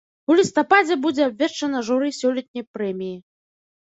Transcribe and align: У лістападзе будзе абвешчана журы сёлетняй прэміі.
У 0.29 0.35
лістападзе 0.37 0.95
будзе 1.03 1.23
абвешчана 1.29 1.83
журы 1.91 2.09
сёлетняй 2.21 2.65
прэміі. 2.77 3.15